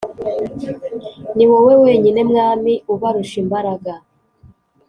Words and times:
Ni 1.35 1.45
wowe 1.49 1.73
wenyine 1.83 2.21
mwami 2.29 2.73
ubarusha 2.93 3.35
imbaraga 3.43 3.93